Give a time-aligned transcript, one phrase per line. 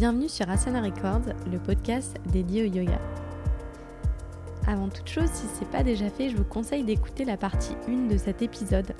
[0.00, 2.98] Bienvenue sur Asana Records, le podcast dédié au yoga.
[4.66, 7.76] Avant toute chose, si ce n'est pas déjà fait, je vous conseille d'écouter la partie
[7.86, 8.94] 1 de cet épisode.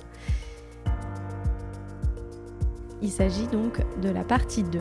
[3.00, 4.80] Il s'agit donc de la partie 2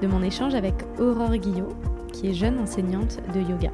[0.00, 1.76] de mon échange avec Aurore Guillot,
[2.12, 3.72] qui est jeune enseignante de yoga.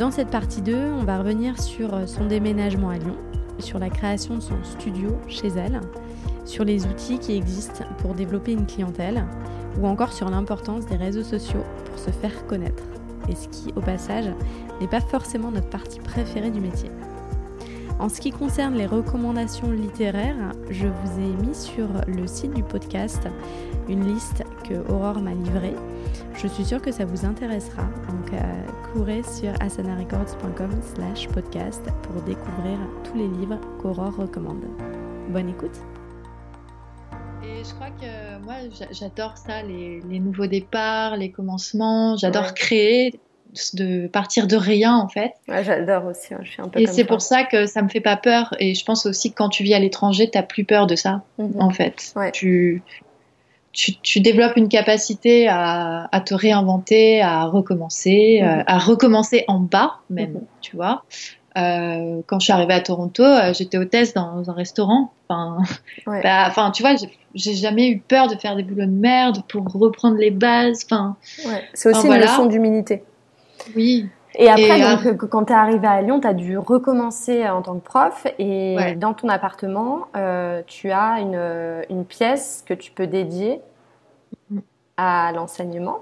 [0.00, 3.14] Dans cette partie 2, on va revenir sur son déménagement à Lyon,
[3.60, 5.80] sur la création de son studio chez elle,
[6.44, 9.24] sur les outils qui existent pour développer une clientèle
[9.78, 12.82] ou encore sur l'importance des réseaux sociaux pour se faire connaître.
[13.28, 14.30] Et ce qui, au passage,
[14.80, 16.90] n'est pas forcément notre partie préférée du métier.
[17.98, 22.62] En ce qui concerne les recommandations littéraires, je vous ai mis sur le site du
[22.62, 23.26] podcast
[23.88, 25.74] une liste que Aurore m'a livrée.
[26.34, 27.84] Je suis sûre que ça vous intéressera.
[28.08, 28.42] Donc euh,
[28.92, 34.64] courez sur asanarecords.com slash podcast pour découvrir tous les livres qu'Aurore recommande.
[35.30, 35.80] Bonne écoute
[37.68, 38.54] je crois que moi,
[38.92, 42.16] j'adore ça, les, nouveaux départs, les commencements.
[42.16, 43.18] J'adore créer,
[43.74, 45.32] de partir de rien, en fait.
[45.48, 46.34] Ouais, j'adore aussi.
[46.42, 48.54] je suis un peu Et c'est pour ça que ça me fait pas peur.
[48.58, 50.96] Et je pense aussi que quand tu vis à l'étranger, tu n'as plus peur de
[50.96, 51.60] ça, mhm.
[51.60, 52.14] en fait.
[52.32, 52.82] Tu,
[53.72, 58.48] tu, développes une capacité à, te réinventer, à recommencer, mhm.
[58.48, 60.46] euh, à recommencer en bas, même, mhm.
[60.60, 61.04] tu vois.
[61.56, 65.12] Euh, quand je suis arrivée à Toronto, euh, j'étais hôtesse dans un restaurant.
[65.28, 65.58] Enfin,
[66.06, 66.94] bah, enfin tu vois,
[67.34, 70.84] j'ai jamais eu peur de faire des boulots de merde pour reprendre les bases.
[70.84, 71.16] Enfin,
[71.72, 73.04] c'est aussi une leçon d'humilité.
[73.74, 74.08] Oui.
[74.38, 77.78] Et après, donc, quand tu es arrivée à Lyon, tu as dû recommencer en tant
[77.78, 78.26] que prof.
[78.38, 83.62] Et dans ton appartement, euh, tu as une, une, pièce que tu peux dédier
[84.50, 84.58] mm.
[84.98, 86.00] à l'enseignement,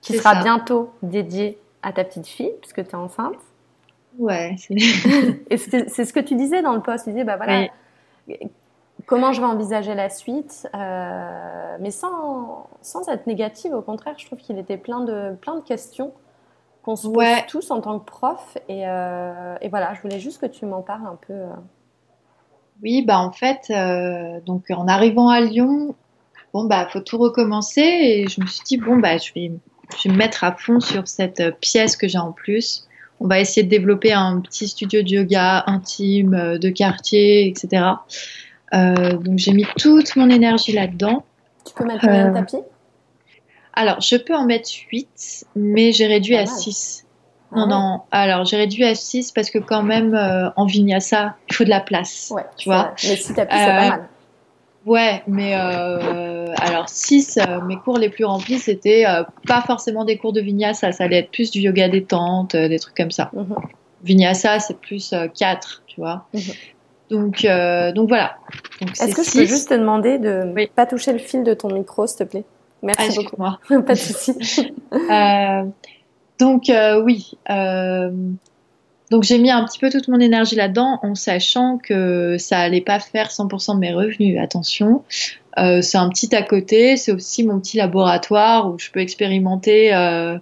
[0.00, 3.36] qui sera bientôt dédiée à ta petite fille, puisque tu es enceinte.
[4.18, 4.56] Ouais.
[5.50, 7.04] et c'est ce que tu disais dans le post.
[7.04, 7.68] Tu disais, bah voilà,
[9.06, 13.72] comment je vais envisager la suite, euh, mais sans, sans être négative.
[13.74, 16.12] Au contraire, je trouve qu'il était plein de, plein de questions
[16.82, 18.58] qu'on se pose tous en tant que prof.
[18.68, 21.32] Et, euh, et, voilà, je voulais juste que tu m'en parles un peu.
[21.32, 21.48] Euh.
[22.82, 23.72] Oui, bah en fait,
[24.44, 25.94] donc en arrivant à Lyon,
[26.52, 29.52] bon bah faut tout recommencer et je me suis dit bon bah je vais,
[29.96, 32.88] je vais me mettre à fond sur cette pièce que j'ai en plus
[33.22, 37.84] on va essayer de développer un petit studio de yoga intime, euh, de quartier, etc.
[38.74, 41.24] Euh, donc j'ai mis toute mon énergie là-dedans.
[41.64, 42.56] Tu peux mettre combien de euh, tapis?
[43.74, 47.06] Alors, je peux en mettre 8, mais j'ai réduit à 6.
[47.52, 48.00] Non, ah non.
[48.10, 50.14] Alors, j'ai réduit à 6 parce que quand même,
[50.56, 52.30] en vinyasa, il faut de la place.
[52.34, 52.94] Ouais, tu vois.
[53.02, 54.08] Mais 6 tapis, c'est pas mal.
[54.84, 60.04] Ouais, mais euh, alors 6, euh, mes cours les plus remplis, c'était euh, pas forcément
[60.04, 63.30] des cours de vinyasa, ça allait être plus du yoga détente, des trucs comme ça.
[63.32, 63.54] Mhm.
[64.02, 66.26] Vinyasa, c'est plus 4, tu vois.
[66.34, 66.40] Mhm.
[67.10, 67.46] Donc,
[67.94, 68.36] donc voilà.
[68.80, 71.72] Est-ce que je peux juste te demander de ne pas toucher le fil de ton
[71.72, 72.44] micro, s'il te plaît?
[72.82, 73.36] Merci ah, beaucoup.
[73.38, 73.60] Moi.
[73.86, 74.34] pas de souci.
[76.40, 76.72] donc
[77.04, 77.38] oui.
[79.12, 82.80] Donc j'ai mis un petit peu toute mon énergie là-dedans en sachant que ça allait
[82.80, 84.40] pas faire 100% de mes revenus.
[84.40, 85.04] Attention,
[85.58, 89.94] euh, c'est un petit à côté, c'est aussi mon petit laboratoire où je peux expérimenter
[89.94, 90.38] euh,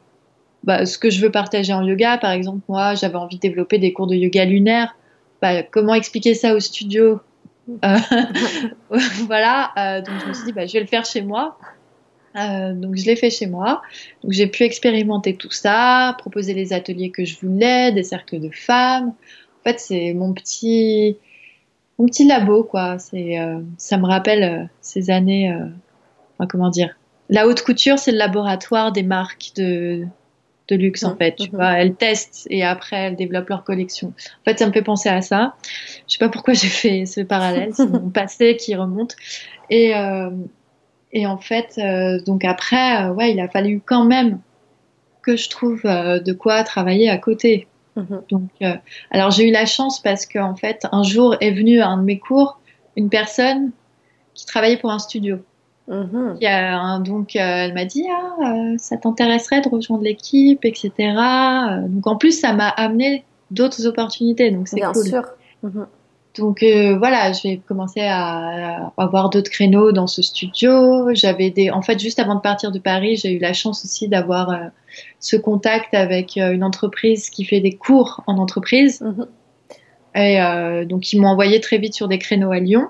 [0.62, 2.16] bah, ce que je veux partager en yoga.
[2.18, 4.94] Par exemple, moi j'avais envie de développer des cours de yoga lunaire.
[5.42, 7.18] Bah, comment expliquer ça au studio?
[7.84, 7.96] Euh,
[9.26, 11.58] Voilà, donc je me suis dit bah, je vais le faire chez moi.
[12.36, 13.82] Euh, donc je l'ai fait chez moi.
[14.22, 18.50] Donc j'ai pu expérimenter tout ça, proposer les ateliers que je voulais, des cercles de
[18.50, 19.08] femmes.
[19.08, 21.16] En fait, c'est mon petit
[21.98, 22.98] mon petit labo quoi.
[22.98, 25.52] C'est euh, ça me rappelle euh, ces années.
[26.38, 26.96] Enfin, comment dire?
[27.28, 30.06] La haute couture, c'est le laboratoire des marques de
[30.68, 31.34] de luxe en fait.
[31.34, 31.56] Tu mmh.
[31.56, 34.08] vois, elles testent et après elles développent leur collection.
[34.08, 35.56] En fait, ça me fait penser à ça.
[36.06, 37.70] Je sais pas pourquoi j'ai fait ce parallèle.
[37.74, 39.16] C'est mon passé qui remonte.
[39.68, 39.94] Et
[41.12, 44.38] et en fait, euh, donc après, euh, ouais, il a fallu quand même
[45.22, 47.66] que je trouve euh, de quoi travailler à côté.
[47.96, 48.22] Mhm.
[48.30, 48.50] Donc,
[49.10, 52.04] alors j'ai eu la chance parce qu'en fait, un jour est venu à un de
[52.04, 52.60] mes cours
[52.96, 53.72] une personne
[54.34, 55.38] qui travaillait pour un studio.
[55.90, 60.92] A, donc elle m'a dit ah ça t'intéresserait de rejoindre l'équipe etc.
[61.88, 64.92] Donc en plus ça m'a amené d'autres opportunités donc c'est cool.
[64.92, 65.22] Bien sûr.
[65.64, 65.86] Mhm.
[66.40, 71.12] Donc euh, voilà, j'ai commencé à, avoir d'autres créneaux dans ce studio.
[71.12, 74.08] J'avais des, en fait, juste avant de partir de Paris, j'ai eu la chance aussi
[74.08, 74.56] d'avoir euh,
[75.18, 79.02] ce contact avec euh, une entreprise qui fait des cours en entreprise.
[79.02, 79.26] Mhm.
[80.16, 82.88] Et donc ils m'ont envoyé très vite sur des créneaux à Lyon.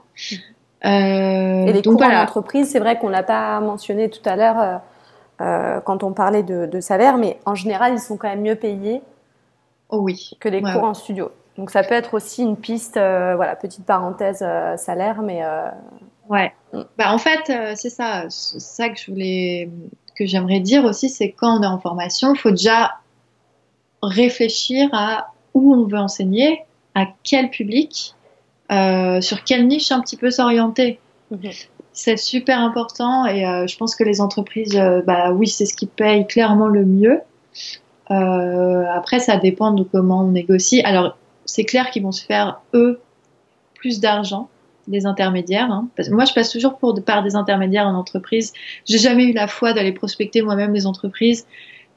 [0.83, 4.81] Et les cours en entreprise, c'est vrai qu'on l'a pas mentionné tout à l'heure
[5.85, 9.03] quand on parlait de, de, salaire, mais en général, ils sont quand même mieux payés.
[9.91, 10.31] Oh oui.
[10.41, 11.31] Que les cours en studio.
[11.57, 15.43] Donc ça peut être aussi une piste, euh, voilà, petite parenthèse euh, salaire, mais.
[15.43, 15.69] Euh,
[16.29, 16.53] ouais.
[16.73, 16.83] Mm.
[16.97, 19.71] Bah, en fait, c'est ça, c'est ça que je voulais
[20.17, 22.93] que j'aimerais dire aussi, c'est quand on est en formation, il faut déjà
[24.03, 26.61] réfléchir à où on veut enseigner,
[26.95, 28.15] à quel public,
[28.71, 31.01] sur quelle niche un petit peu s'orienter.
[31.31, 31.51] Mhm.
[31.93, 36.27] C'est super important et je pense que les entreprises, bah oui, c'est ce qui paye
[36.27, 37.21] clairement le mieux.
[38.09, 40.83] après, ça dépend de comment on négocie.
[40.83, 41.17] Alors,
[41.51, 43.01] c'est clair qu'ils vont se faire, eux,
[43.75, 44.49] plus d'argent
[44.89, 45.71] des intermédiaires.
[45.71, 45.89] Hein.
[46.11, 48.53] moi, je passe toujours par des intermédiaires en entreprise.
[48.87, 51.47] J'ai jamais eu la foi d'aller prospecter moi-même les entreprises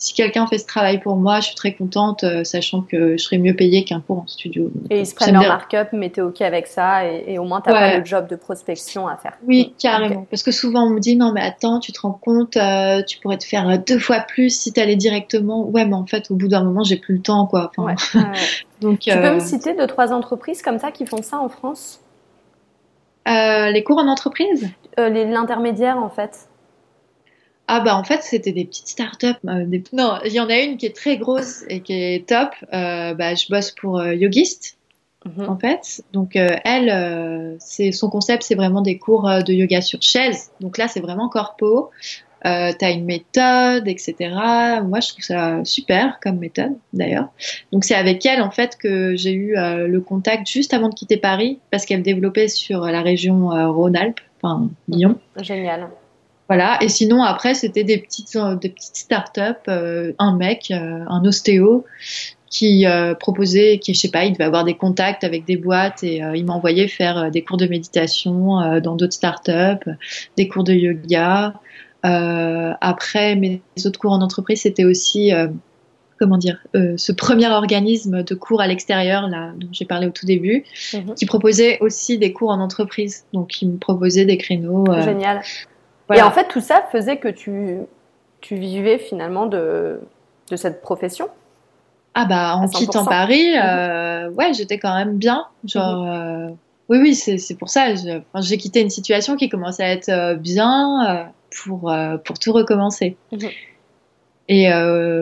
[0.03, 3.23] si quelqu'un fait ce travail pour moi, je suis très contente, euh, sachant que je
[3.23, 4.69] serais mieux payée qu'un cours en studio.
[4.89, 7.71] et ils se prennent leur markup, mais t'es OK avec ça, et, au moins t'as
[7.71, 9.38] pas le job de prospection à faire.
[9.47, 10.27] Oui, carrément.
[10.29, 13.17] Parce que souvent on me dit, non mais attends, tu te rends compte, euh, tu
[13.19, 15.65] pourrais te faire deux fois plus si t'allais directement.
[15.69, 17.71] Ouais, mais en fait, au bout d'un moment, j'ai plus le temps, quoi.
[18.81, 21.47] Donc, tu peux me euh, citer deux, trois entreprises comme ça qui font ça en
[21.47, 22.01] France?
[23.25, 24.69] Les cours en entreprise?
[24.97, 26.49] L'intermédiaire, en fait.
[27.68, 29.27] Ah bah en fait c'était des petites startups.
[29.48, 32.50] Euh, Non, il y en a une qui est très grosse et qui est top.
[32.74, 34.77] Euh, bah, je bosse pour euh, Yogist
[35.25, 35.50] mhm.
[35.50, 36.04] en fait.
[36.12, 40.51] Donc elle, c'est son concept, c'est vraiment des cours de yoga sur chaise.
[40.60, 41.89] Donc là c'est vraiment corpo.
[42.45, 44.16] Euh, t'as une méthode, etc.
[44.83, 47.30] Moi, je trouve ça super comme méthode, d'ailleurs.
[47.71, 51.16] Donc, c'est avec elle, en fait, que j'ai eu le contact juste avant de quitter
[51.16, 55.18] Paris, parce qu'elle développait sur la région Rhône-Alpes, enfin Lyon.
[55.38, 55.88] Génial.
[56.50, 56.78] Voilà.
[56.81, 61.24] Et sinon, après, c'était des petites, euh, des petites startups, euh, un mec, euh, un
[61.25, 61.86] ostéo,
[62.50, 62.86] qui
[63.19, 66.45] proposait, qui, je sais pas, il devait avoir des contacts avec des boîtes et il
[66.45, 69.90] m'envoyait faire des cours de méditation dans d'autres startups,
[70.38, 71.56] des cours de yoga.
[72.04, 75.31] après, mes autres cours en entreprise, c'était aussi
[76.19, 80.28] comment dire, ce premier organisme de cours à l'extérieur, là, dont j'ai parlé au tout
[80.28, 80.63] début,
[80.94, 81.16] mhm.
[81.16, 83.25] qui proposait aussi des cours en entreprise.
[83.34, 84.86] Donc, il me proposait des créneaux.
[85.04, 85.42] Génial.
[86.13, 87.77] Et en fait, tout ça faisait que tu,
[88.41, 90.00] tu vivais finalement de,
[90.51, 91.27] de cette profession
[92.13, 95.45] Ah bah, en quittant Paris, euh, ouais, j'étais quand même bien.
[95.65, 96.09] Genre, mhm.
[96.09, 96.50] euh,
[96.89, 97.94] oui, oui, c'est pour ça.
[97.95, 101.31] J'ai quitté une situation qui commençait à être euh, bien
[101.63, 101.94] pour,
[102.25, 103.15] pour tout recommencer.
[103.31, 103.49] Mhm.
[104.49, 104.69] Et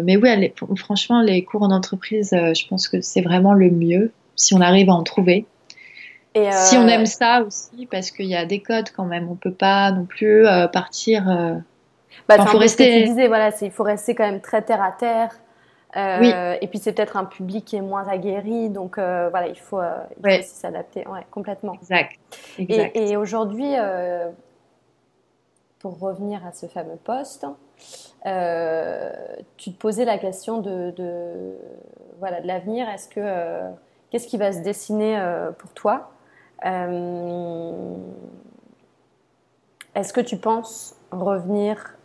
[0.04, 4.56] mais oui, franchement, les cours en entreprise, je pense que c'est vraiment le mieux si
[4.56, 5.46] on arrive à en trouver.
[6.34, 9.36] Si on euh, aime ça aussi, parce qu'il y a des codes quand même, on
[9.36, 11.30] peut pas non plus euh, partir.
[11.30, 11.56] Euh...
[12.30, 13.02] Bah, faut rester.
[13.02, 15.32] tu disais, voilà, il faut rester quand même très terre à terre.
[15.98, 16.32] Euh, oui.
[16.62, 19.82] Et puis c'est peut-être un public qui est moins aguerri, donc voilà, il faut,
[20.26, 21.74] il faut s'adapter, ouais, complètement.
[21.74, 22.14] Exact.
[22.58, 22.96] exact.
[22.96, 23.74] Et, et aujourd'hui,
[25.80, 27.46] pour revenir à ce fameux poste,
[29.58, 31.58] tu te posais la question de, de
[32.20, 32.88] voilà de l'avenir.
[32.88, 33.60] Est-ce que
[34.12, 35.22] qu'est-ce qui va se dessiner
[35.58, 36.12] pour toi?
[36.64, 38.14] Est-ce
[40.14, 41.98] que tu penses revenir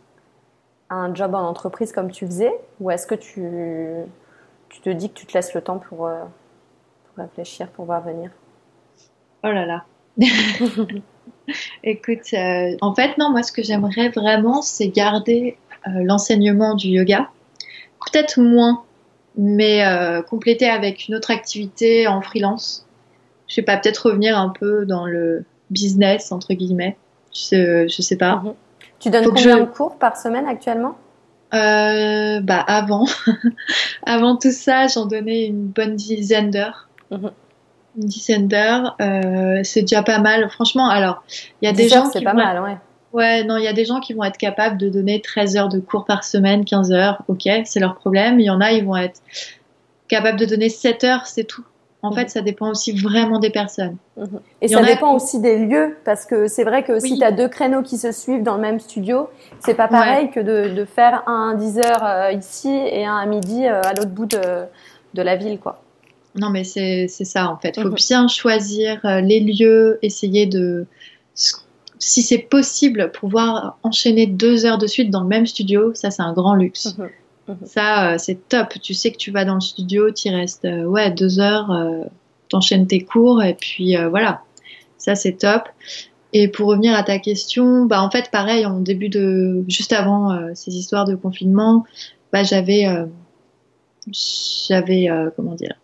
[0.89, 3.43] à un job en entreprise comme tu faisais ou est-ce que tu,
[4.81, 6.23] te dis que tu te laisses le temps pour, euh,
[7.17, 8.31] réfléchir, pour voir venir?
[9.43, 9.85] Oh là là.
[11.83, 17.29] Écoute, euh, en fait, non, moi, ce que j'aimerais vraiment, c'est garder l'enseignement du yoga.
[18.11, 18.83] Peut-être moins,
[19.37, 19.83] mais
[20.29, 22.86] compléter avec une autre activité en freelance
[23.47, 26.97] je sais pas, peut-être revenir un peu dans le business, entre guillemets.
[27.33, 28.37] Je, je sais pas.
[28.37, 28.53] Mhm.
[28.99, 30.97] Tu donnes combien de cours par semaine actuellement?
[31.53, 33.05] Euh, bah avant,
[34.05, 36.89] avant tout ça, j'en donnais une bonne dizaine d'heures.
[37.11, 37.31] Mhm.
[37.97, 40.49] Une dizaine d'heures, euh, c'est déjà pas mal.
[40.49, 41.23] Franchement, alors,
[41.61, 42.19] il y a des gens qui.
[42.19, 42.77] C'est pas mal, ouais.
[43.13, 45.69] Ouais, non, il y a des gens qui vont être capables de donner 13 heures
[45.69, 48.39] de cours par semaine, 15 heures, ok, c'est leur problème.
[48.39, 49.21] Il y en a, ils vont être
[50.07, 51.65] capables de donner 7 heures, c'est tout.
[52.03, 53.97] En fait, ça dépend aussi vraiment des personnes.
[54.17, 54.39] Mhm.
[54.61, 57.47] Et ça dépend aussi des lieux, parce que c'est vrai que si tu as deux
[57.47, 61.53] créneaux qui se suivent dans le même studio, c'est pas pareil que de, faire un
[61.53, 65.35] à 10 heures euh, ici et un à midi euh, à l'autre bout de, la
[65.35, 65.81] ville, quoi.
[66.35, 67.73] Non, mais c'est ça, en fait.
[67.77, 67.95] Il faut mhm.
[67.95, 70.85] bien choisir euh, les lieux, essayer de,
[71.33, 75.93] si c'est possible, pouvoir enchaîner deux heures de suite dans le même studio.
[75.95, 76.95] Ça, c'est un grand luxe.
[76.97, 77.09] Mhm.
[77.47, 77.57] Mhm.
[77.65, 78.73] Ça, euh, c'est top.
[78.81, 82.03] Tu sais que tu vas dans le studio, tu restes euh, ouais, deux heures, euh,
[82.49, 84.41] t'enchaînes tes cours et puis voilà.
[84.97, 85.63] Ça, c'est top.
[86.33, 90.53] Et pour revenir à ta question, bah en fait, pareil, en début de, juste avant
[90.55, 91.85] ces histoires de confinement,
[92.33, 92.85] bah j'avais,
[94.11, 95.75] j'avais, comment dire,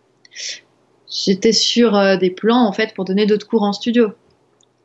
[1.10, 4.10] j'étais sur des plans en fait pour donner d'autres cours en studio.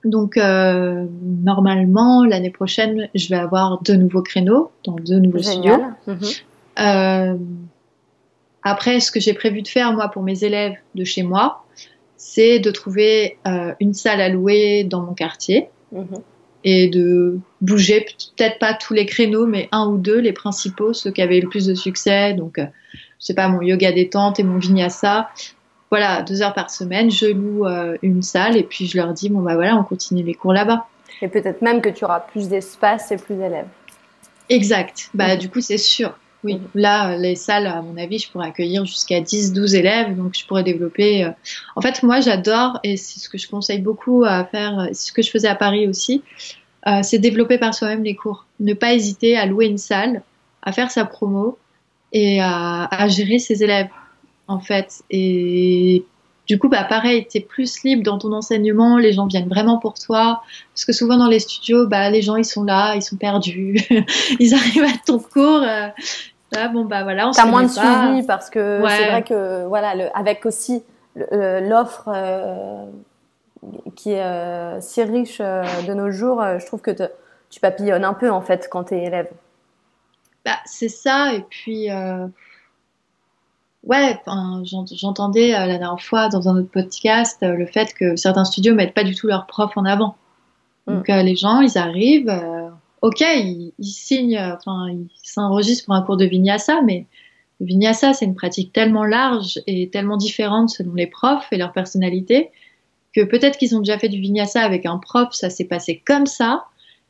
[0.04, 5.78] Donc normalement l'année prochaine, je vais avoir deux nouveaux créneaux dans deux nouveaux studios.
[6.06, 6.18] Mhm.
[6.78, 7.36] Euh,
[8.62, 11.64] après, ce que j'ai prévu de faire, moi, pour mes élèves de chez moi,
[12.16, 15.68] c'est de trouver euh, une salle à louer dans mon quartier.
[15.90, 16.20] Mhm.
[16.64, 18.04] et de bouger
[18.36, 21.48] peut-être pas tous les créneaux, mais un ou deux, les principaux, ceux qui avaient le
[21.48, 22.34] plus de succès.
[22.34, 25.30] Donc, euh, je sais pas, mon yoga détente et mon vinyasa.
[25.90, 29.30] Voilà, deux heures par semaine, je loue euh, une salle et puis je leur dis
[29.30, 30.86] bon bah voilà, on continue les cours là-bas.
[31.22, 33.68] Et peut-être même que tu auras plus d'espace et plus d'élèves.
[34.50, 35.08] Exact.
[35.14, 36.18] Bah du coup c'est sûr.
[36.44, 40.46] Oui, là, les salles, à mon avis, je pourrais accueillir jusqu'à 10-12 élèves, donc je
[40.46, 41.24] pourrais développer.
[41.24, 41.30] Euh,
[41.74, 45.12] en fait, moi, j'adore, et c'est ce que je conseille beaucoup à faire, c'est ce
[45.12, 46.22] que je faisais à Paris aussi,
[46.86, 48.46] euh, c'est développer par soi-même les cours.
[48.60, 50.22] Ne pas hésiter à louer une salle,
[50.62, 51.58] à faire sa promo
[52.12, 53.88] et à, gérer ses élèves,
[54.46, 55.02] en fait.
[55.10, 56.04] Et
[56.48, 59.78] du coup, bah, pareil, tu es plus libre dans ton enseignement, les gens viennent vraiment
[59.78, 60.42] pour toi.
[60.74, 63.76] Parce que souvent dans les studios, bah, les gens, ils sont là, ils sont perdus,
[64.40, 65.62] ils arrivent à ton cours.
[65.62, 65.88] Euh,
[66.52, 69.94] là, bon, bah voilà, on T'as moins de suivi parce que c'est vrai que, voilà,
[69.94, 70.82] le, avec aussi
[71.30, 72.84] l'offre euh,
[73.96, 76.90] qui est euh, si riche euh, de nos jours, euh, je trouve que
[77.50, 79.30] tu papillonnes un peu en fait quand tu es élève.
[80.44, 81.88] Bah, c'est ça, et puis
[83.84, 84.18] ouais,
[84.64, 89.04] j'entendais la dernière fois dans un autre podcast le fait que certains studios mettent pas
[89.04, 90.16] du tout leurs profs en avant.
[90.86, 90.94] Mm.
[90.94, 92.32] Donc les gens, ils arrivent,
[93.02, 97.06] ok, ils, signent, enfin ils s'enregistrent pour un cours de vinyasa, mais
[97.60, 101.72] le vinyasa c'est une pratique tellement large et tellement différente selon les profs et leur
[101.72, 102.50] personnalité
[103.14, 106.26] que peut-être qu'ils ont déjà fait du vinyasa avec un prof, ça s'est passé comme
[106.26, 106.64] ça.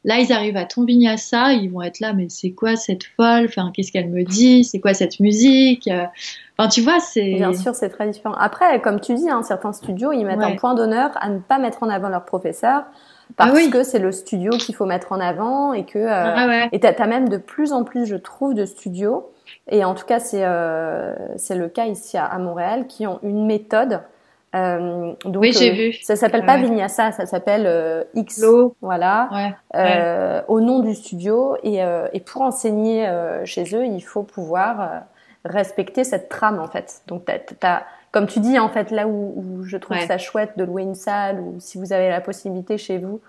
[0.04, 3.46] Là, ils arrivent à ton vinyasa, ils vont être là, mais c'est quoi cette folle?
[3.46, 4.64] Enfin, qu'est-ce qu'elle me dit?
[4.64, 5.88] C'est quoi cette musique?
[6.56, 7.34] Enfin, tu vois, c'est.
[7.34, 8.34] Bien sûr, c'est très différent.
[8.34, 11.58] Après, comme tu dis, hein, certains studios, ils mettent un point d'honneur à ne pas
[11.58, 12.84] mettre en avant leur professeur
[13.36, 15.98] parce ah que c'est le studio qu'il faut mettre en avant et que.
[15.98, 19.30] Euh, ah et t'as as même de plus en plus, je trouve, de studios.
[19.68, 23.18] Et en tout cas, c'est euh, c'est le cas ici à, à Montréal qui ont
[23.22, 24.00] une méthode
[24.54, 25.92] euh, donc, oui, j'ai euh, vu.
[26.02, 28.44] Ça s'appelle pas Vinyasa, ça s'appelle euh, X.
[28.80, 29.28] Voilà.
[29.32, 33.08] Ouais, euh, Au nom du studio et, euh, et pour enseigner
[33.44, 35.02] chez eux, il faut pouvoir
[35.44, 37.02] respecter cette trame en fait.
[37.06, 40.56] Donc, t'as, t'as, comme tu dis en fait, là où, où je trouve ça chouette
[40.56, 43.20] de louer une salle ou si vous avez la possibilité chez vous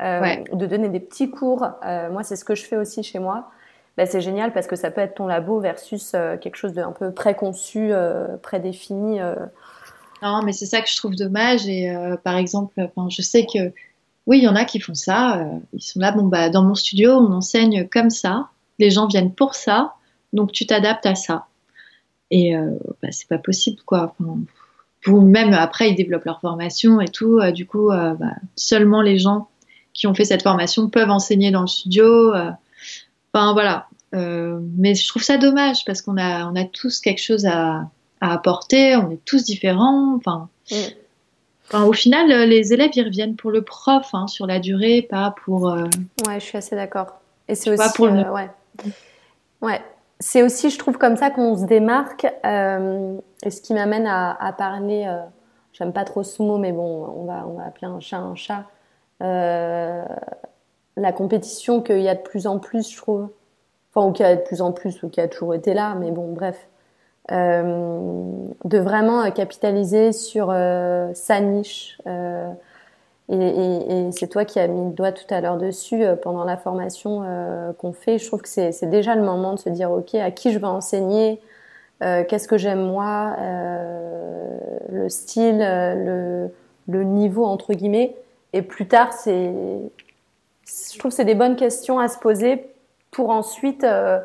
[0.00, 1.66] de donner des petits cours.
[2.10, 3.50] moi, c'est ce que je fais aussi chez moi.
[3.96, 7.10] Ben, c'est génial parce que ça peut être ton labo versus quelque chose d'un peu
[7.10, 7.90] préconçu,
[8.42, 9.18] prédéfini.
[10.22, 11.66] Non, mais c'est ça que je trouve dommage.
[11.68, 13.72] Et euh, par exemple, enfin, je sais que
[14.26, 15.38] oui, il y en a qui font ça.
[15.38, 18.48] Euh, ils sont là, bon, bah, dans mon studio, on enseigne comme ça.
[18.78, 19.94] Les gens viennent pour ça.
[20.32, 21.46] Donc, tu t'adaptes à ça.
[22.30, 22.70] Et euh,
[23.02, 24.14] bah, c'est pas possible, quoi.
[24.20, 27.40] Enfin, même après, ils développent leur formation et tout.
[27.52, 29.48] du coup, bah, seulement les gens
[29.94, 32.34] qui ont fait cette formation peuvent enseigner dans le studio.
[33.32, 33.86] Enfin, voilà.
[34.12, 37.88] mais je trouve ça dommage parce qu'on a, on a tous quelque chose à,
[38.20, 40.14] à apporter, on est tous différents.
[40.16, 40.74] Enfin, mm.
[41.66, 45.02] enfin, au final, euh, les élèves ils reviennent pour le prof hein, sur la durée,
[45.02, 45.68] pas pour.
[45.68, 45.84] Euh...
[46.26, 47.20] Ouais, je suis assez d'accord.
[47.48, 48.50] Et c'est aussi, pour euh, ouais,
[49.62, 49.80] ouais.
[50.20, 52.26] C'est aussi, je trouve, comme ça qu'on se démarque.
[52.44, 55.06] Euh, et ce qui m'amène à, à, parler.
[55.72, 58.34] J'aime pas trop ce mot, mais bon, on va, on va appeler un chat un
[58.34, 58.64] chat.
[59.20, 63.28] la compétition qu'il y a de plus en plus, je trouve.
[63.94, 65.94] Enfin, ou qu'il y a de plus en plus, ou qui a toujours été là,
[65.94, 66.68] mais bon, bref
[67.30, 71.98] de vraiment capitaliser sur euh, sa niche.
[72.06, 72.50] Euh,
[73.30, 77.24] et, c'est toi qui as mis le doigt tout à l'heure dessus pendant la formation
[77.76, 78.18] qu'on fait.
[78.18, 80.66] Je trouve que c'est déjà le moment de se dire, OK, à qui je vais
[80.66, 81.40] enseigner
[82.00, 83.36] Qu'est-ce que j'aime moi
[84.90, 86.48] Le style, le,
[86.88, 88.16] le niveau, entre guillemets.
[88.54, 89.52] Et plus tard, c'est,
[90.92, 92.66] je trouve que c'est des bonnes questions à se poser
[93.10, 94.20] pour ensuite euh,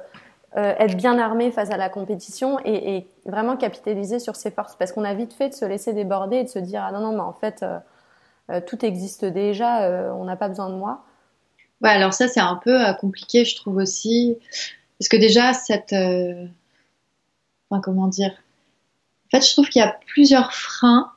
[0.55, 4.75] être bien armé face à la compétition et, et, vraiment capitaliser sur ses forces.
[4.75, 6.99] Parce qu'on a vite fait de se laisser déborder et de se dire ah non
[6.99, 7.79] non mais en fait euh,
[8.49, 11.03] euh tout existe déjà, euh, on n'a pas besoin de moi.
[11.81, 14.37] Ouais alors ça c'est un peu compliqué je trouve aussi
[14.99, 15.93] parce que déjà cette
[17.69, 18.31] enfin comment dire?
[19.27, 21.11] En fait je trouve qu'il y a plusieurs freins.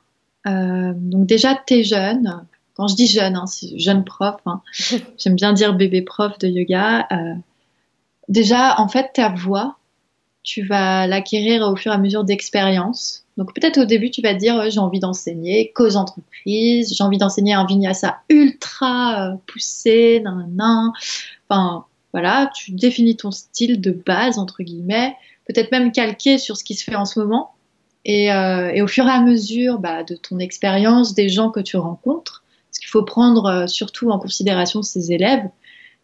[0.45, 2.45] donc déjà t'es jeune.
[2.73, 4.61] Quand je dis jeune, hein, jeune prof, hein,
[5.17, 7.07] j'aime bien dire bébé prof de yoga.
[8.29, 9.77] Euh, déjà, en fait, ta voix,
[10.43, 13.25] tu vas l'acquérir au fur et à mesure d'expérience.
[13.37, 17.17] Donc peut-être au début, tu vas te dire, j'ai envie d'enseigner cause entreprise, j'ai envie
[17.17, 20.91] d'enseigner un vinyasa ultra euh, poussé, nan.
[21.49, 25.15] Enfin, voilà, tu définis ton style de base, entre guillemets,
[25.47, 27.51] peut-être même calqué sur ce qui se fait en ce moment.
[28.05, 31.59] Et, euh, et au fur et à mesure bah, de ton expérience, des gens que
[31.59, 35.43] tu rencontres, parce qu'il faut prendre euh, surtout en considération ces élèves,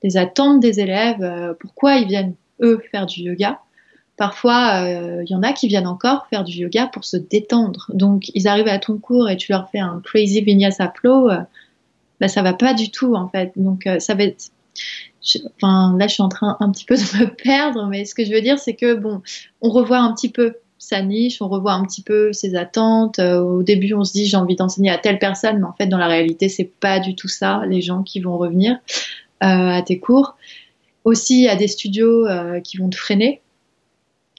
[0.03, 3.59] les attentes des élèves, euh, pourquoi ils viennent eux faire du yoga.
[4.15, 7.89] Parfois, il euh, y en a qui viennent encore faire du yoga pour se détendre.
[7.93, 11.29] Donc, ils arrivent à ton cours et tu leur fais un crazy vinyasa flow.
[12.19, 13.51] Bah, ça va pas du tout en fait.
[13.55, 14.51] Donc ça va être
[15.55, 18.23] enfin là je suis en train un petit peu de me perdre, mais ce que
[18.23, 19.21] je veux dire c'est que bon,
[19.61, 23.19] on revoit un petit peu sa niche, on revoit un petit peu ses attentes.
[23.19, 25.97] Au début, on se dit j'ai envie d'enseigner à telle personne, mais en fait, dans
[25.97, 27.63] la réalité, c'est pas du tout ça.
[27.67, 28.77] Les gens qui vont revenir
[29.39, 30.35] à tes cours.
[31.03, 33.41] Aussi, a des studios euh, qui vont te freiner.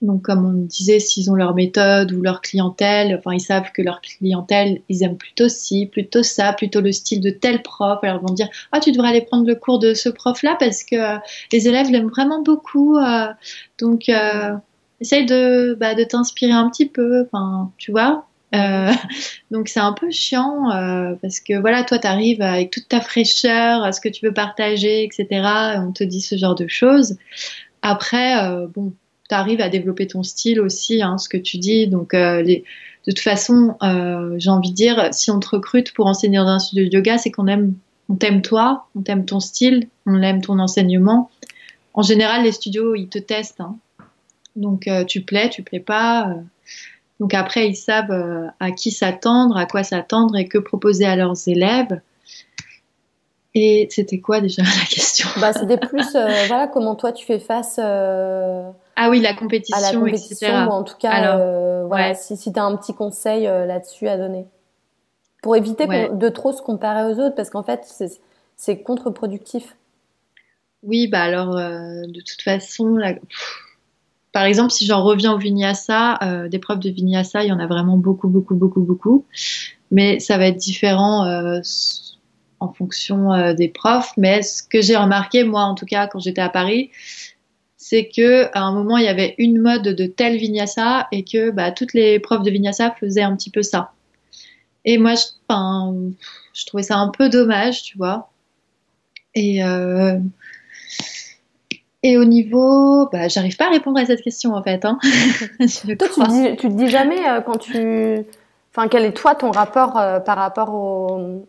[0.03, 3.81] Donc, comme on disait, s'ils ont leur méthode ou leur clientèle, enfin, ils savent que
[3.81, 7.99] leur clientèle, ils aiment plutôt ci, plutôt ça, plutôt le style de tel prof.
[8.03, 10.85] Alors, ils vont dire, ah, tu devrais aller prendre le cours de ce prof-là parce
[10.85, 10.97] que
[11.53, 12.99] les élèves l'aiment vraiment beaucoup.
[13.79, 14.11] donc,
[15.01, 18.27] essaye de, bah, de t'inspirer un petit peu, enfin, tu vois.
[18.55, 18.93] Euh,
[19.51, 23.01] donc c'est un peu chiant euh, parce que voilà, toi tu arrives avec toute ta
[23.01, 25.27] fraîcheur, à ce que tu veux partager, etc.
[25.75, 27.17] Et on te dit ce genre de choses.
[27.83, 28.93] Après, euh, bon,
[29.29, 31.87] tu arrives à développer ton style aussi, hein, ce que tu dis.
[31.87, 32.65] Donc les,
[33.07, 33.77] de toute façon,
[34.39, 37.19] j'ai envie de dire, si on te recrute pour enseigner dans un studio de yoga,
[37.19, 37.75] c'est qu'on aime,
[38.09, 41.31] on t'aime toi, on t'aime ton style, on aime ton enseignement.
[41.95, 43.61] En général, les studios, ils te testent.
[43.61, 43.77] Hein.
[44.57, 46.35] Donc euh, tu plais, tu plais pas.
[47.21, 47.21] Euh.
[47.21, 51.17] donc après, ils savent euh, à qui s'attendre, à quoi s'attendre et que proposer à
[51.17, 52.01] leurs élèves.
[53.55, 55.29] Et c'était quoi déjà la question?
[55.41, 57.79] Bah, C'était plus, voilà, comment toi tu fais face
[58.97, 62.53] ah oui, la compétition, à la compétition, ou en tout cas, Alors, voilà, si, si
[62.53, 64.47] tu as un petit conseil là-dessus à donner.
[65.43, 67.81] Pour éviter de trop se comparer aux autres, parce qu'en fait,
[68.57, 69.77] c'est contre-productif.
[70.85, 73.15] Oui, bah alors, de toute façon, la
[74.35, 77.61] par exemple, si j'en reviens au vinyasa, euh, des profs de vinyasa, il y en
[77.61, 79.27] a vraiment beaucoup, beaucoup, beaucoup, beaucoup.
[79.93, 81.61] Mais ça va être différent euh,
[82.59, 84.11] en fonction euh, des profs.
[84.17, 86.91] Mais ce que j'ai remarqué, moi, en tout cas, quand j'étais à Paris,
[87.77, 91.53] c'est que à un moment, il y avait une mode de tel vinyasa et que
[91.53, 93.93] bah, toutes les profs de vinyasa faisaient un petit peu ça.
[94.85, 96.11] Et moi, je,
[96.55, 98.33] je trouvais ça un peu dommage, tu vois.
[99.37, 99.61] Et
[102.05, 104.85] et au niveau, bah, j'arrive pas à répondre à cette question en fait.
[104.85, 104.99] Hein.
[105.99, 108.19] toi, tu, dis, tu te dis jamais euh, quand tu,
[108.71, 111.49] enfin, quel est toi ton rapport euh, par rapport aux,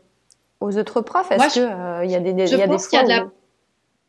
[0.61, 1.29] aux autres profs?
[1.29, 3.27] Est-ce qu'il euh, y a des, il y a des fois de la...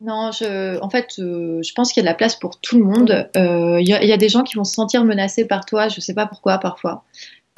[0.00, 2.84] Non, je, en fait, je pense qu'il y a de la place pour tout le
[2.84, 3.28] monde.
[3.34, 6.14] Il y, y, a des gens qui vont se sentir menacés par toi, je sais
[6.14, 7.02] pas pourquoi parfois.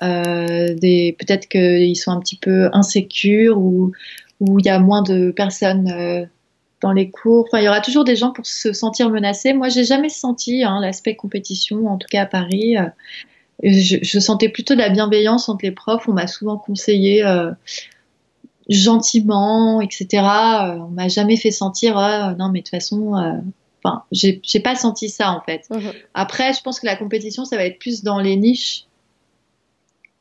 [0.01, 3.93] des, peut-être qu'ils sont un petit peu insécures ou
[4.41, 6.31] ou il y a moins de personnes
[6.81, 7.47] dans les cours.
[7.49, 9.53] Enfin, il y aura toujours des gens pour se sentir menacés.
[9.53, 12.77] Moi, j'ai jamais senti hein, l'aspect compétition, en tout cas à Paris.
[12.77, 12.85] Euh,
[13.63, 16.09] je, sentais plutôt de la bienveillance entre les profs.
[16.09, 17.51] On m'a souvent conseillé euh,
[18.69, 20.07] gentiment, etc.
[20.13, 21.97] Euh, on m'a jamais fait sentir
[22.39, 23.43] non, mais de toute façon.
[23.83, 25.69] Enfin, j'ai pas senti ça en fait.
[25.71, 28.85] Mmh Après, je pense que la compétition, ça va être plus dans les niches.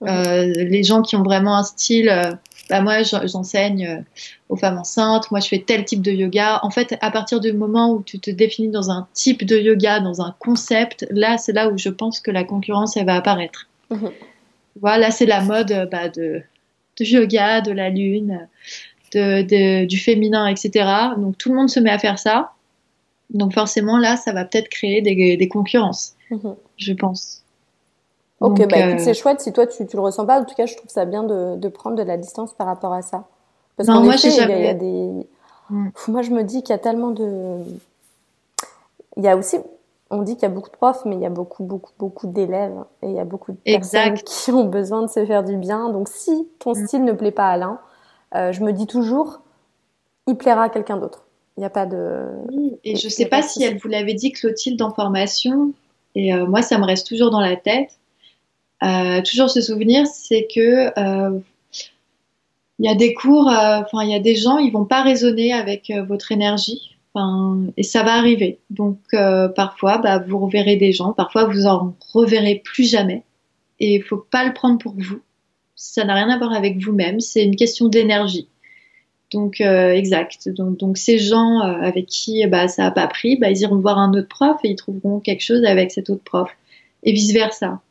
[0.02, 0.08] Mmh
[0.56, 4.01] les gens qui ont vraiment un style bah moi j'enseigne euh,
[4.49, 6.60] aux femmes enceintes, moi je fais tel type de yoga.
[6.63, 9.99] En fait, à partir du moment où tu te définis dans un type de yoga,
[9.99, 13.67] dans un concept, là c'est là où je pense que la concurrence elle va apparaître.
[13.89, 14.12] Mhm.
[14.82, 16.41] Voilà, c'est la mode euh, bah, de,
[16.99, 18.47] de, yoga, de la lune,
[19.13, 20.89] de, de, du féminin, etc.
[21.17, 22.51] Donc tout le monde se met à faire ça.
[23.30, 26.56] Donc forcément là, ça va peut-être créer des, des concurrences, mhm.
[26.77, 27.43] je pense.
[28.39, 29.41] Ok, bah euh, c'est chouette.
[29.41, 31.56] Si toi, tu, tu le ressens pas, en tout cas, je trouve ça bien de,
[31.56, 33.26] de prendre de la distance par rapport à ça.
[33.76, 35.28] Parce qu'en effet, il y, a, des...
[35.69, 35.89] Mm.
[36.08, 37.58] Moi, je me dis qu'il y a tellement de...
[39.15, 39.58] Il y a aussi...
[40.10, 42.28] On dit qu'il y a beaucoup de profs, mais il y a beaucoup, beaucoup, beaucoup
[42.28, 42.78] d'élèves.
[43.02, 45.89] Et il y a beaucoup de personnes qui ont besoin de se faire du bien.
[45.89, 46.88] Donc, si ton mm.
[46.88, 47.80] style ne plaît pas à l'un,
[48.36, 49.41] euh, je me dis toujours,
[50.28, 51.26] il plaira à quelqu'un d'autre.
[51.58, 52.23] Il n'y a pas de...
[52.50, 55.73] Oui, et je ne sais pas, si elle vous l'avait dit, Clotilde, en formation.
[56.13, 57.97] Et euh, moi, ça me reste toujours dans la tête
[58.84, 61.40] euh, toujours se souvenir, c'est que euh,
[62.80, 65.02] il y a des cours, euh, enfin il y a des gens, ils vont pas
[65.02, 66.96] raisonner avec votre énergie,
[67.78, 68.60] et ça va arriver.
[68.70, 69.00] Donc
[69.56, 73.24] parfois, bah, vous reverrez des gens, parfois vous en reverrez plus jamais,
[73.80, 75.22] et il faut pas le prendre pour vous.
[75.76, 78.48] Ça n'a rien à voir avec vous-même, c'est une question d'énergie.
[79.34, 80.48] Donc exact.
[80.50, 83.98] Donc, donc, ces gens avec qui bah, ça a pas pris, bah, ils iront voir
[83.98, 86.52] un autre prof et ils trouveront quelque chose avec cet autre prof,
[87.02, 87.82] et vice versa.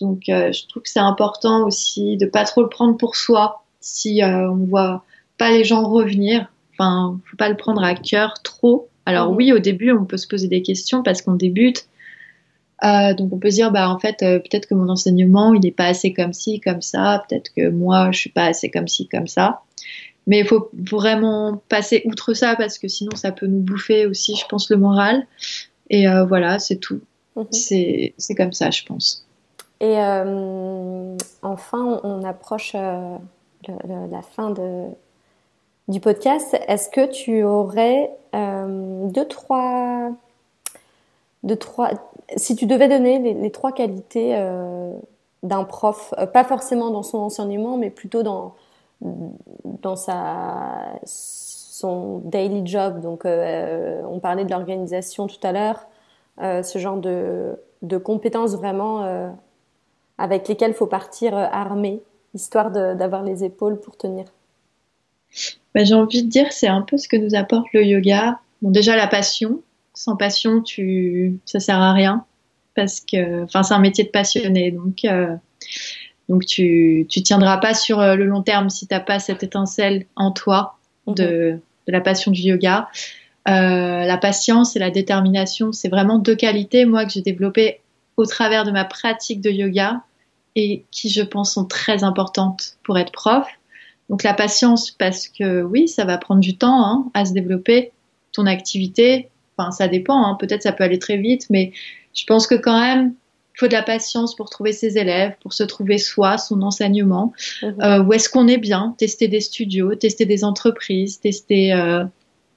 [0.00, 3.64] Donc, euh, je trouve que c'est important aussi de pas trop le prendre pour soi
[3.80, 5.04] si euh, on voit
[5.38, 6.50] pas les gens revenir.
[6.72, 8.88] Enfin, faut pas le prendre à cœur trop.
[9.06, 11.86] Alors oui, au début, on peut se poser des questions parce qu'on débute.
[12.84, 15.72] Euh, donc on peut se dire, bah en fait, peut-être que mon enseignement, il n'est
[15.72, 17.24] pas assez comme ci, comme ça.
[17.28, 19.62] Peut-être que moi, je suis pas assez comme ci, comme ça.
[20.28, 24.36] Mais il faut vraiment passer outre ça parce que sinon, ça peut nous bouffer aussi,
[24.36, 25.26] je pense, le moral.
[25.90, 27.00] Et voilà, c'est tout.
[27.34, 27.46] Mhm.
[27.50, 29.27] C'est comme ça, je pense.
[29.80, 33.16] Et euh, enfin, on, approche euh,
[34.10, 34.88] la fin de,
[35.88, 40.10] du podcast, est-ce que tu aurais euh, deux, trois,
[41.42, 41.90] deux, trois,
[42.36, 44.92] si tu devais donner les, trois qualités euh,
[45.42, 48.54] d'un prof, euh, pas forcément dans son enseignement, mais plutôt dans
[49.00, 53.00] dans sa son daily job.
[53.00, 55.86] Donc, on parlait de l'organisation tout à l'heure,
[56.40, 59.30] ce genre de de compétences vraiment
[60.18, 62.00] avec lesquelles faut partir armé,
[62.34, 64.24] histoire d'avoir les épaules pour tenir.
[65.74, 68.40] Bah, j'ai envie de dire, c'est un peu ce que nous apporte le yoga.
[68.62, 69.62] Bon, déjà la passion.
[69.94, 72.24] Sans passion, tu, ça sert à rien
[72.74, 75.04] parce que, enfin, c'est un métier de passionné, donc.
[75.04, 75.34] Euh,
[76.28, 80.04] donc tu tu tiendras pas sur euh, le long terme si t'as pas cette étincelle
[80.14, 80.76] en toi
[81.06, 81.60] de, mhm.
[81.86, 82.88] de la passion du yoga.
[83.48, 87.80] Euh, la patience et la détermination, c'est vraiment deux qualités moi que j'ai développées
[88.18, 90.02] au travers de ma pratique de yoga
[90.58, 93.46] et qui je pense sont très importantes pour être prof.
[94.10, 97.92] Donc la patience, parce que oui, ça va prendre du temps hein, à se développer,
[98.32, 100.36] ton activité, enfin ça dépend, hein.
[100.38, 101.72] peut-être ça peut aller très vite, mais
[102.14, 103.14] je pense que quand même,
[103.54, 107.32] il faut de la patience pour trouver ses élèves, pour se trouver soi, son enseignement,
[107.62, 107.76] mhm.
[107.82, 112.04] euh, où est-ce qu'on est bien, tester des studios, tester des entreprises, tester, euh,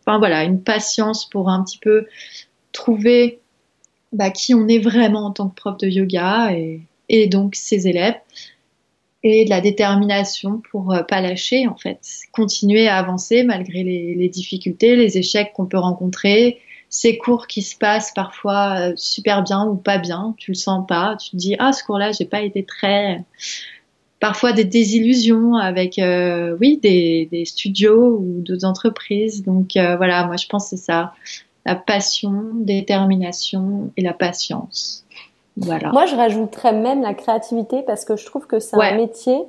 [0.06, 2.06] enfin voilà, une patience pour un petit peu
[2.72, 3.40] trouver
[4.14, 7.88] bah, qui on est vraiment en tant que prof de yoga et, et donc ses
[7.88, 8.16] élèves
[9.24, 12.00] et de la détermination pour euh, pas lâcher en fait,
[12.32, 17.78] continuer à avancer malgré les, difficultés, les échecs qu'on peut rencontrer, ces cours qui se
[17.78, 21.56] passent parfois euh, super bien ou pas bien, tu le sens pas, tu te dis
[21.60, 23.24] ah ce cours-là j'ai pas été très,
[24.22, 30.38] parfois des désillusions avec euh, oui des, des, studios ou d'autres entreprises, donc voilà moi
[30.38, 31.14] je pense c'est ça,
[31.66, 35.06] la passion, détermination et la patience.
[35.58, 39.46] Moi, je rajouterais même la créativité parce que je trouve que c'est un métier,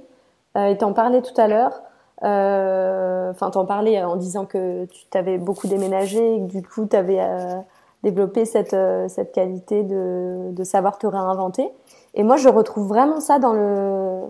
[0.56, 1.82] euh, et t'en parlais tout à l'heure,
[2.24, 6.86] euh, enfin, t'en parlais en disant que tu t'avais beaucoup déménagé et que du coup,
[6.86, 7.56] tu avais euh,
[8.02, 11.70] développé cette, euh, cette qualité de, de savoir te réinventer.
[12.14, 14.20] Et moi, je retrouve vraiment ça dans le,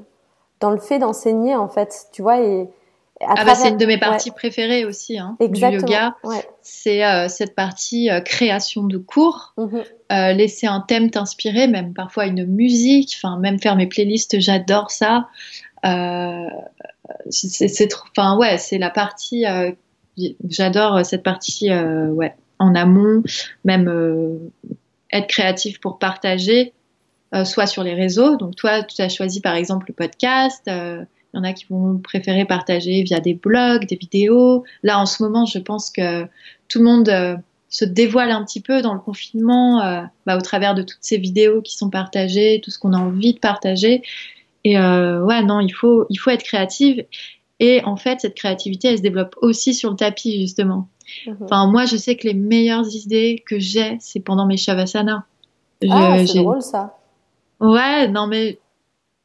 [0.60, 2.68] dans le fait d'enseigner, en fait, tu vois, et,
[3.20, 6.16] ah bah c'est une de mes parties préférées aussi hein, du yoga.
[6.60, 9.82] C'est euh, cette partie euh, création de cours, mhm.
[10.12, 14.90] euh, laisser un thème t'inspirer, même parfois une musique, enfin même faire mes playlists, j'adore
[14.90, 15.28] ça.
[17.30, 19.44] c'est enfin ouais, c'est la partie.
[20.48, 23.22] j'adore cette partie ouais en amont,
[23.64, 24.50] même
[25.12, 26.72] être créatif pour partager,
[27.44, 28.36] soit sur les réseaux.
[28.36, 30.70] Donc toi, tu as choisi par exemple le podcast.
[31.32, 34.64] Il y en a qui vont préférer partager via des blogs, des vidéos.
[34.82, 36.24] Là, en ce moment, je pense que
[36.68, 37.36] tout le monde euh,
[37.68, 41.16] se dévoile un petit peu dans le confinement euh, bah, au travers de toutes ces
[41.16, 44.02] vidéos qui sont partagées, tout ce qu'on a envie de partager.
[44.64, 47.04] Et euh, ouais, non, il faut, il faut être créative.
[47.60, 50.88] Et en fait, cette créativité, elle se développe aussi sur le tapis, justement.
[51.26, 51.36] Mhm.
[51.42, 55.24] Enfin, moi, je sais que les meilleures idées que j'ai, c'est pendant mes shavasana.
[55.90, 56.96] Ah, c'est drôle ça.
[57.60, 58.58] Ouais, non mais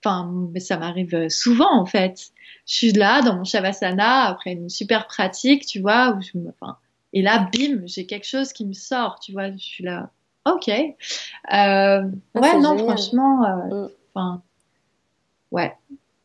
[0.03, 2.31] Enfin, mais ça m'arrive souvent en fait.
[2.65, 6.49] Je suis là dans mon shavasana après une super pratique, tu vois, où je me,
[6.49, 6.77] enfin,
[7.13, 9.51] et là, bim, j'ai quelque chose qui me sort, tu vois.
[9.51, 10.11] Je suis là,
[10.45, 10.69] ok.
[10.69, 10.91] Euh,
[11.49, 12.03] ah,
[12.35, 13.89] ouais, non, franchement, euh, mm.
[14.13, 14.41] enfin,
[15.51, 15.73] ouais.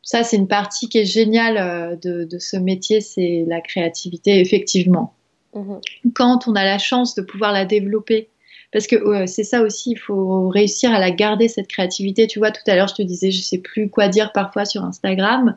[0.01, 4.41] Ça, c'est une partie qui est géniale euh, de, de ce métier, c'est la créativité,
[4.41, 5.13] effectivement.
[5.55, 5.79] Mm-hmm.
[6.13, 8.29] Quand on a la chance de pouvoir la développer
[8.73, 12.27] parce que c'est ça aussi, il faut réussir à la garder cette créativité.
[12.27, 14.83] Tu vois, tout à l'heure, je te disais, je sais plus quoi dire parfois sur
[14.83, 15.55] Instagram,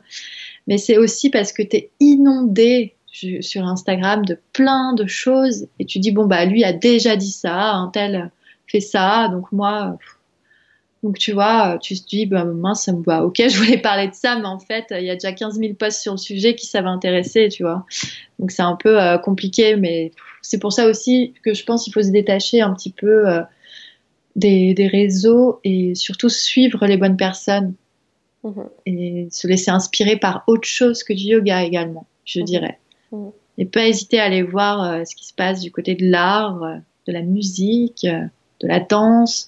[0.67, 2.93] mais c'est aussi parce que tu es inondé
[3.41, 5.67] sur Instagram de plein de choses.
[5.79, 8.31] Et tu dis bon bah lui a déjà dit ça, un tel
[8.67, 9.97] fait ça, donc moi
[11.03, 14.37] donc tu vois, tu te dis, bah, mince, bah, ok, je voulais parler de ça,
[14.37, 16.79] mais en fait, il y a déjà 15 000 posts sur le sujet qui ça
[16.79, 17.85] intéresser, tu vois.
[18.39, 20.11] Donc c'est un peu euh, compliqué, mais
[20.49, 23.41] c'est pour ça aussi que je pense qu'il faut se détacher un petit peu euh,
[24.35, 27.73] des, des, réseaux et surtout suivre les bonnes personnes
[28.43, 28.69] mm-hmm.
[28.85, 32.43] et se laisser inspirer par autre chose que du yoga également, je mm-hmm.
[32.43, 32.79] dirais.
[33.11, 33.31] Mm-hmm.
[33.59, 36.59] Et pas hésiter à aller voir euh, ce qui se passe du côté de l'art,
[37.07, 39.47] de la musique, de la danse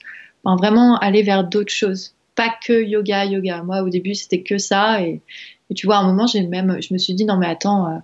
[0.58, 2.14] vraiment aller vers d'autres choses.
[2.36, 3.64] Pas que yoga, yoga.
[3.64, 5.02] Moi, au début, c'était que ça.
[5.02, 5.22] Et,
[5.76, 7.98] tu vois, à un moment, j'ai même, je me suis dit, non, mais attends, euh,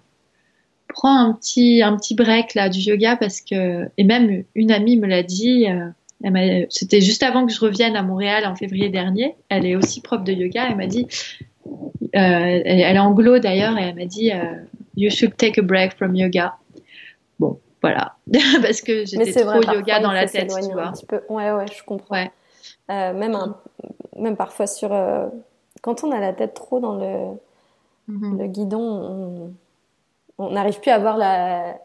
[0.88, 4.98] prends un petit, un petit break là du yoga parce que, et même une amie
[4.98, 9.36] me l'a dit, euh, c'était juste avant que je revienne à Montréal en février dernier.
[9.50, 10.68] Elle est aussi prof de yoga.
[10.70, 11.08] Elle m'a dit,
[11.68, 14.32] euh, elle, est anglo d'ailleurs, et elle m'a dit,
[14.96, 16.56] you should take a break from yoga.
[17.40, 18.16] Bon, voilà,
[18.62, 20.88] parce que j'étais trop yoga dans la tête, tu vois.
[20.88, 21.22] Un petit peu.
[21.30, 22.26] Ouais, ouais, je comprends.
[22.92, 23.38] Euh, même,
[24.18, 25.28] même parfois sur, euh,
[25.82, 28.38] quand on a la tête trop dans le, mm-hmm.
[28.40, 29.54] le guidon, on
[30.40, 31.78] n'arrive plus à voir la,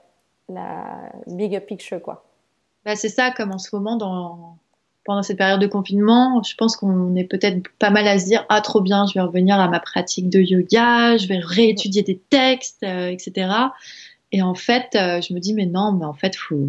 [0.48, 2.24] la big picture, quoi.
[2.84, 4.56] Bah, c'est ça, comme en ce moment, dans,
[5.04, 8.44] pendant cette période de confinement, je pense qu'on est peut-être pas mal à se dire
[8.48, 12.18] ah trop bien, je vais revenir à ma pratique de yoga, je vais réétudier des
[12.18, 13.50] textes, euh, etc.
[14.32, 16.68] Et en fait, euh, je me dis mais non, mais en fait, faut,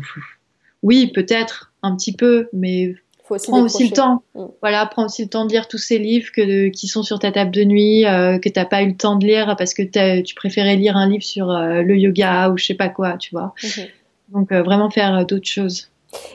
[0.81, 2.95] oui peut-être un petit peu, mais
[3.31, 4.23] faut aussi prends aussi le temps.
[4.35, 4.45] Mm.
[4.61, 7.31] Voilà, prends aussi le temps de lire tous ces livres que, qui sont sur ta
[7.31, 10.35] table de nuit, euh, que t'as pas eu le temps de lire parce que tu
[10.35, 13.53] préférais lire un livre sur le yoga ou je sais pas quoi, tu vois.
[13.57, 13.87] Mm-hmm.
[14.29, 15.91] Donc vraiment faire d'autres choses.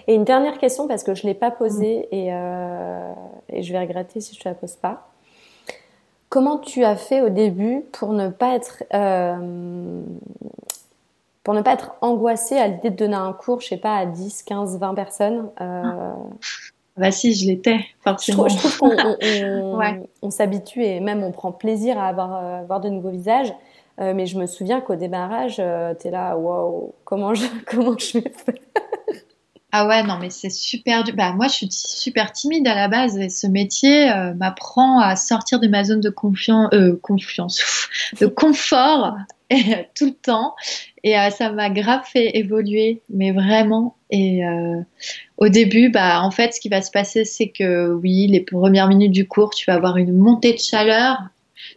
[0.06, 3.12] Et une dernière question, parce que je ne l'ai pas posée et, euh,
[3.48, 5.08] et, je vais regretter si je ne la pose pas.
[6.28, 10.02] Comment tu as fait au début pour ne pas être, euh,
[11.44, 14.06] pour ne pas être angoissée à l'idée de donner un cours, je sais pas, à
[14.06, 16.12] 10, 15, 20 personnes euh...
[16.96, 18.48] Bah si, je l'étais, forcément.
[18.48, 22.88] Je trouve, qu'on on, s'habitue et même on prend plaisir à avoir, euh, avoir de
[22.88, 23.52] nouveaux visages.
[24.00, 27.96] Euh, mais je me souviens qu'au démarrage, euh, tu es là, waouh, comment je, comment
[27.98, 28.54] je vais faire?
[29.78, 31.14] Ah ouais, non, mais c'est super dur.
[31.14, 35.16] Bah, moi, je suis super timide à la base et ce métier euh, m'apprend à
[35.16, 37.60] sortir de ma zone de confiance, euh, confiance,
[38.18, 39.14] de confort
[39.94, 40.54] tout le temps.
[41.04, 43.96] Et euh, ça m'a grave fait évoluer, mais vraiment.
[44.10, 44.40] Et
[45.36, 48.88] au début, bah, en fait, ce qui va se passer, c'est que oui, les premières
[48.88, 51.18] minutes du cours, tu vas avoir une montée de chaleur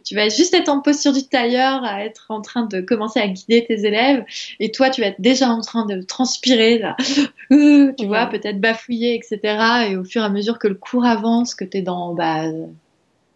[0.04, 3.28] tu vas juste être en posture du tailleur, à être en train de commencer à
[3.28, 4.24] guider tes élèves,
[4.58, 6.96] et toi, tu vas être déjà en train de transpirer, là,
[7.50, 9.88] tu vois, peut-être bafouiller, etc.
[9.90, 12.44] Et au fur et à mesure que le cours avance, que tu es dans bah,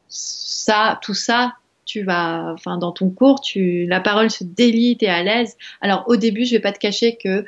[0.08, 5.04] ça, tout ça, tu vas, enfin, dans ton cours, tu, la parole se délie, tu
[5.04, 5.56] es à l'aise.
[5.80, 7.44] Alors, au début, je vais pas te cacher que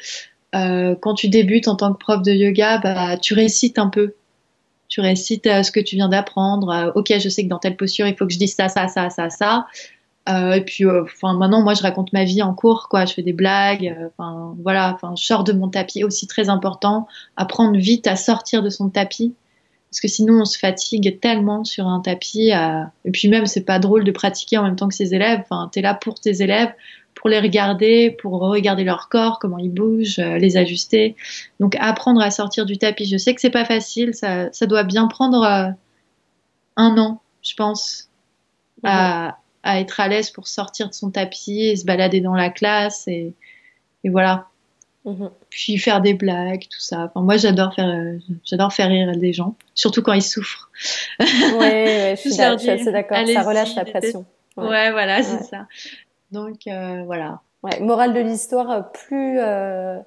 [0.55, 4.15] euh, quand tu débutes en tant que prof de yoga, bah, tu récites un peu
[4.89, 6.71] tu récites euh, ce que tu viens d'apprendre.
[6.71, 8.89] Euh, ok, je sais que dans telle posture, il faut que je dise ça, ça,
[8.89, 9.67] ça, ça, ça.
[10.29, 13.05] Euh, et puis, enfin, maintenant, moi, je raconte ma vie en cours, quoi.
[13.05, 13.97] Je fais des blagues.
[14.09, 14.93] Enfin, voilà.
[14.95, 17.07] Enfin, je sors de mon tapis, aussi très important.
[17.37, 19.35] Apprendre vite à sortir de son tapis,
[19.91, 22.51] parce que sinon, on se fatigue tellement sur un tapis.
[23.05, 25.43] Et puis même, c'est pas drôle de pratiquer en même temps que ses élèves.
[25.45, 26.73] Enfin, t'es là pour tes élèves
[27.17, 31.17] pour les regarder, pour regarder leur corps, comment ils bougent, euh, les ajuster.
[31.59, 33.07] Donc apprendre à sortir du tapis.
[33.07, 35.71] Je sais que c'est pas facile, ça, ça, doit bien prendre euh,
[36.77, 38.11] un an, je pense,
[38.85, 42.51] à, à, être à l'aise pour sortir de son tapis et se balader dans la
[42.51, 43.33] classe et,
[44.05, 44.47] et voilà.
[45.07, 45.31] Mhm.
[45.49, 47.05] Puis faire des blagues, tout ça.
[47.05, 50.71] Enfin, moi, j'adore faire, euh, j'adore faire rire des gens, surtout quand ils souffrent.
[51.21, 51.27] Oui,
[51.59, 53.27] ouais, je, suis, assez d'accord.
[53.27, 54.27] Ça relâche la pression.
[54.57, 55.67] Ouais, voilà, c'est ça.
[56.31, 57.41] Donc euh, voilà.
[57.63, 59.99] Ouais, morale de l'histoire, euh, plus euh,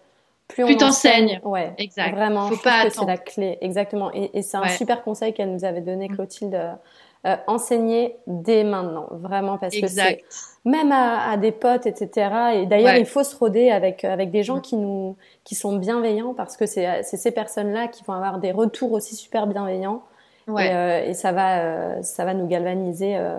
[0.47, 1.39] plus, plus t'enseignes.
[1.43, 2.15] Ouais, exact.
[2.15, 3.58] Vraiment, Faut pas que c'est la clé.
[3.62, 4.12] Exactement.
[4.13, 6.15] Et, et c'est un super conseil qu'elle nous avait donné, mm.
[6.15, 6.77] Clotilde.
[7.25, 10.23] Euh, enseigner dès maintenant, vraiment, parce que c'est
[10.63, 12.29] même à, à, des potes, etc.
[12.53, 14.62] Et d'ailleurs, il faut se roder avec avec des gens mm.
[14.62, 18.53] qui nous qui sont bienveillants, parce que c'est c'est ces personnes-là qui vont avoir des
[18.53, 20.01] retours aussi super bienveillants.
[20.49, 20.67] Ouais.
[20.67, 23.38] Et, euh, et, ça va, euh, ça va nous galvaniser euh,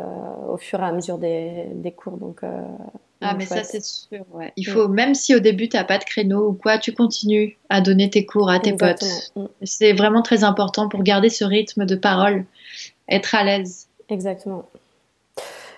[0.48, 2.16] au fur et à mesure des, des cours.
[2.16, 2.42] Donc,
[3.20, 4.24] ah, mais ça, c'est sûr.
[4.32, 4.52] Ouais.
[4.56, 7.58] Il faut, même si au début, tu n'as pas de créneau ou quoi, tu continues
[7.68, 9.32] à donner tes cours à tes potes.
[9.34, 9.44] Mm.
[9.62, 12.44] C'est vraiment très important pour garder ce rythme de parole,
[13.08, 13.88] être à l'aise.
[14.08, 14.64] Exactement.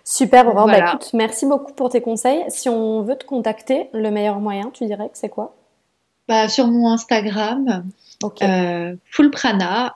[0.04, 0.66] Super, Aurore.
[0.66, 2.44] Bah, écoute, merci beaucoup pour tes conseils.
[2.48, 5.54] Si on veut te contacter, le meilleur moyen, tu dirais que c'est quoi?
[6.28, 7.84] Bah, Sur mon Instagram,
[8.22, 8.96] okay.
[9.10, 9.94] Full Prana,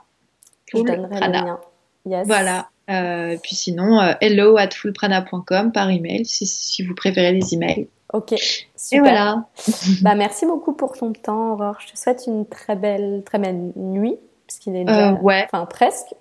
[0.67, 1.61] je donnerai le lien.
[2.07, 2.27] Yes.
[2.27, 2.69] Voilà.
[2.89, 7.89] Euh, puis sinon, euh, hello at fullprana.com par email si, si, vous préférez les emails.
[8.13, 8.35] Ok,
[8.77, 8.99] super.
[8.99, 9.45] Et voilà.
[10.03, 11.79] bah, merci beaucoup pour ton temps, Aurore.
[11.81, 15.45] Je te souhaite une très belle, très belle nuit, puisqu'il est déjà, euh, ouais.
[15.53, 16.15] enfin presque.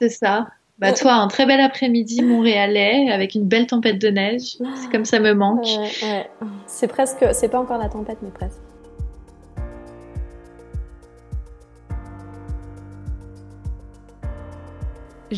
[0.00, 0.46] C'est ça.
[0.78, 4.58] Bah toi, un très bel après-midi montréalais avec une belle tempête de neige.
[4.76, 5.64] C'est comme ça me manque.
[5.64, 6.30] Ouais, ouais.
[6.66, 8.60] C'est presque, c'est pas encore la tempête, mais presque.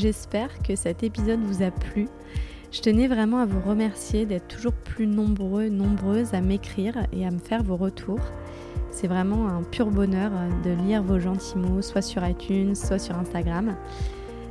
[0.01, 2.07] J'espère que cet épisode vous a plu.
[2.71, 7.33] Je tenais vraiment à vous remercier d'être toujours plus nombreux, nombreuses à m'écrire et à
[7.33, 8.21] me faire vos retours.
[8.93, 10.31] C'est vraiment un pur bonheur
[10.63, 13.75] de lire vos gentils mots, soit sur iTunes, soit sur Instagram,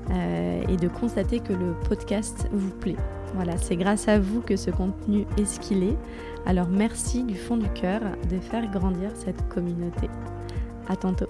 [0.10, 2.98] euh, et de constater que le podcast vous plaît.
[3.34, 5.98] Voilà, c'est grâce à vous que ce contenu est ce qu'il est.
[6.46, 10.10] Alors merci du fond du cœur de faire grandir cette communauté.
[10.90, 11.30] À tantôt.